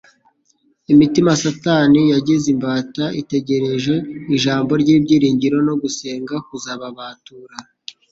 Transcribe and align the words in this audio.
Imitima 0.93 1.31
Satani 1.43 2.01
yagize 2.13 2.45
imbata, 2.53 3.03
itegereje 3.21 3.93
ijambo 4.35 4.71
ry'ibyiringiro 4.81 5.57
no 5.67 5.73
gusenga 5.81 6.35
kuzababatura. 6.47 7.55